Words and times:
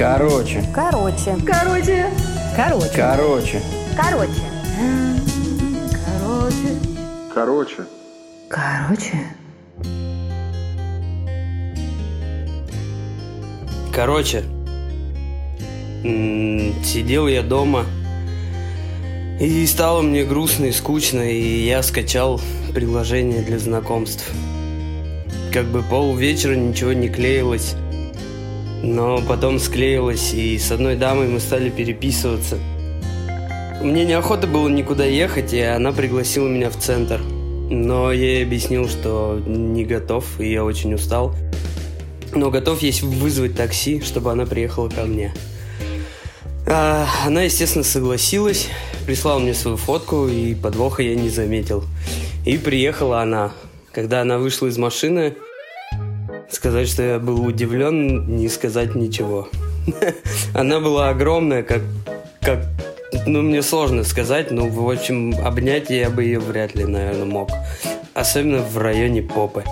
Короче. 0.00 0.64
Короче. 0.74 1.36
Короче. 1.46 2.06
Короче. 2.56 2.90
Короче. 2.96 3.60
Короче. 3.94 4.40
Короче. 6.14 6.64
Короче. 7.34 7.84
Короче. 8.48 9.12
Короче, 13.92 14.44
сидел 16.82 17.28
я 17.28 17.42
дома, 17.42 17.84
и 19.38 19.66
стало 19.66 20.00
мне 20.00 20.24
грустно 20.24 20.64
и 20.64 20.72
скучно, 20.72 21.30
и 21.30 21.66
я 21.66 21.82
скачал 21.82 22.40
приложение 22.72 23.42
для 23.42 23.58
знакомств. 23.58 24.32
Как 25.52 25.66
бы 25.66 25.82
пол 25.82 26.16
вечера 26.16 26.54
ничего 26.54 26.94
не 26.94 27.10
клеилось, 27.10 27.74
но 28.82 29.20
потом 29.26 29.58
склеилось, 29.58 30.32
и 30.32 30.58
с 30.58 30.70
одной 30.72 30.96
дамой 30.96 31.28
мы 31.28 31.40
стали 31.40 31.70
переписываться. 31.70 32.58
Мне 33.82 34.04
неохота 34.04 34.46
было 34.46 34.68
никуда 34.68 35.04
ехать, 35.04 35.52
и 35.52 35.60
она 35.60 35.92
пригласила 35.92 36.48
меня 36.48 36.70
в 36.70 36.76
центр. 36.76 37.20
Но 37.20 38.12
я 38.12 38.34
ей 38.34 38.44
объяснил, 38.44 38.88
что 38.88 39.40
не 39.46 39.84
готов, 39.84 40.40
и 40.40 40.50
я 40.52 40.64
очень 40.64 40.94
устал. 40.94 41.34
Но 42.34 42.50
готов 42.50 42.82
есть 42.82 43.02
вызвать 43.02 43.56
такси, 43.56 44.00
чтобы 44.00 44.32
она 44.32 44.44
приехала 44.44 44.88
ко 44.88 45.04
мне. 45.04 45.32
А, 46.66 47.06
она, 47.26 47.42
естественно, 47.42 47.84
согласилась, 47.84 48.68
прислала 49.06 49.38
мне 49.38 49.54
свою 49.54 49.76
фотку, 49.76 50.28
и 50.28 50.54
подвоха 50.54 51.02
я 51.02 51.14
не 51.14 51.28
заметил. 51.28 51.84
И 52.44 52.58
приехала 52.58 53.22
она. 53.22 53.52
Когда 53.92 54.20
она 54.20 54.38
вышла 54.38 54.66
из 54.68 54.78
машины, 54.78 55.34
сказать, 56.52 56.88
что 56.88 57.02
я 57.02 57.18
был 57.18 57.44
удивлен, 57.44 58.36
не 58.36 58.48
сказать 58.48 58.94
ничего. 58.94 59.48
Она 60.54 60.80
была 60.80 61.10
огромная, 61.10 61.62
как, 61.62 61.82
как, 62.40 62.66
ну, 63.26 63.42
мне 63.42 63.62
сложно 63.62 64.04
сказать, 64.04 64.50
но, 64.50 64.66
в 64.66 64.90
общем, 64.90 65.34
обнять 65.44 65.90
я 65.90 66.10
бы 66.10 66.24
ее 66.24 66.40
вряд 66.40 66.74
ли, 66.74 66.84
наверное, 66.84 67.24
мог. 67.24 67.50
Особенно 68.14 68.58
в 68.58 68.76
районе 68.78 69.22
попы. 69.22 69.64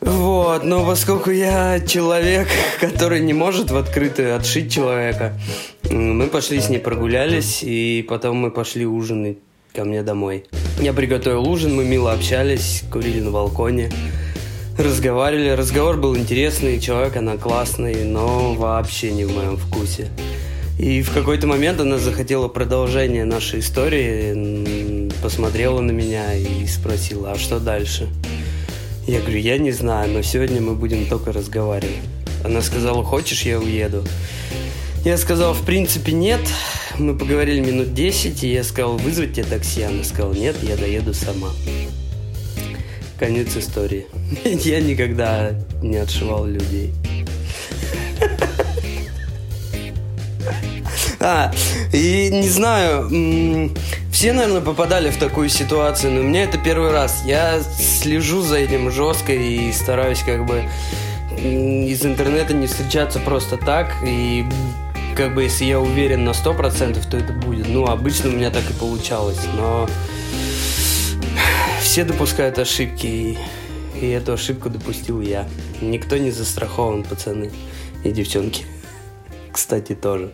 Вот, 0.00 0.64
но 0.64 0.86
поскольку 0.86 1.30
я 1.30 1.80
человек, 1.80 2.46
который 2.80 3.20
не 3.20 3.32
может 3.32 3.70
в 3.70 3.76
открытую 3.76 4.36
отшить 4.36 4.72
человека, 4.72 5.38
мы 5.90 6.28
пошли 6.28 6.60
с 6.60 6.68
ней 6.68 6.78
прогулялись, 6.78 7.62
и 7.62 8.04
потом 8.08 8.36
мы 8.36 8.50
пошли 8.50 8.86
ужинать 8.86 9.38
ко 9.74 9.84
мне 9.84 10.02
домой. 10.02 10.44
Я 10.80 10.92
приготовил 10.92 11.48
ужин, 11.48 11.74
мы 11.74 11.84
мило 11.84 12.12
общались, 12.12 12.84
курили 12.90 13.20
на 13.20 13.30
балконе, 13.30 13.90
разговаривали. 14.78 15.50
Разговор 15.50 15.96
был 15.96 16.16
интересный, 16.16 16.80
человек 16.80 17.16
она 17.16 17.36
классный, 17.36 18.04
но 18.04 18.54
вообще 18.54 19.12
не 19.12 19.24
в 19.24 19.34
моем 19.34 19.56
вкусе. 19.56 20.08
И 20.78 21.02
в 21.02 21.12
какой-то 21.12 21.46
момент 21.46 21.80
она 21.80 21.98
захотела 21.98 22.48
продолжение 22.48 23.24
нашей 23.24 23.60
истории, 23.60 25.10
посмотрела 25.22 25.80
на 25.80 25.90
меня 25.90 26.34
и 26.34 26.66
спросила, 26.66 27.32
а 27.32 27.38
что 27.38 27.58
дальше? 27.58 28.08
Я 29.06 29.20
говорю, 29.20 29.38
я 29.38 29.56
не 29.56 29.72
знаю, 29.72 30.10
но 30.10 30.22
сегодня 30.22 30.60
мы 30.60 30.74
будем 30.74 31.06
только 31.06 31.32
разговаривать. 31.32 31.96
Она 32.44 32.60
сказала, 32.60 33.02
хочешь, 33.02 33.42
я 33.42 33.58
уеду. 33.58 34.04
Я 35.04 35.16
сказал, 35.16 35.54
в 35.54 35.64
принципе, 35.64 36.12
нет. 36.12 36.40
Мы 36.98 37.16
поговорили 37.16 37.60
минут 37.60 37.94
10, 37.94 38.42
и 38.44 38.52
я 38.52 38.64
сказал, 38.64 38.96
вызвать 38.98 39.34
тебе 39.34 39.44
такси. 39.44 39.82
Она 39.82 40.04
сказала, 40.04 40.34
нет, 40.34 40.56
я 40.62 40.76
доеду 40.76 41.14
сама. 41.14 41.50
Конец 43.18 43.56
истории. 43.56 44.06
Я 44.44 44.80
никогда 44.80 45.52
не 45.82 45.96
отшивал 45.96 46.46
людей. 46.46 46.92
А, 51.18 51.50
и 51.92 52.28
не 52.30 52.48
знаю, 52.48 53.72
все, 54.12 54.32
наверное, 54.32 54.60
попадали 54.60 55.10
в 55.10 55.16
такую 55.16 55.48
ситуацию, 55.48 56.12
но 56.12 56.20
у 56.20 56.22
меня 56.22 56.44
это 56.44 56.56
первый 56.56 56.92
раз. 56.92 57.22
Я 57.26 57.60
слежу 57.62 58.42
за 58.42 58.58
этим 58.58 58.92
жестко 58.92 59.32
и 59.32 59.72
стараюсь 59.72 60.20
как 60.20 60.46
бы 60.46 60.62
из 61.36 62.04
интернета 62.04 62.54
не 62.54 62.66
встречаться 62.66 63.18
просто 63.18 63.56
так. 63.56 63.92
И 64.06 64.46
как 65.16 65.34
бы 65.34 65.42
если 65.42 65.64
я 65.64 65.80
уверен 65.80 66.24
на 66.24 66.30
100%, 66.30 67.10
то 67.10 67.16
это 67.16 67.32
будет. 67.32 67.68
Ну, 67.68 67.86
обычно 67.86 68.30
у 68.30 68.32
меня 68.32 68.50
так 68.50 68.70
и 68.70 68.72
получалось, 68.74 69.40
но 69.56 69.88
все 71.96 72.04
допускают 72.04 72.58
ошибки, 72.58 73.06
и, 73.06 73.38
и 73.98 74.08
эту 74.08 74.34
ошибку 74.34 74.68
допустил 74.68 75.22
я. 75.22 75.48
Никто 75.80 76.18
не 76.18 76.30
застрахован, 76.30 77.04
пацаны 77.04 77.50
и 78.04 78.12
девчонки. 78.12 78.66
Кстати, 79.50 79.94
тоже. 79.94 80.30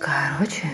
Короче. 0.00 0.72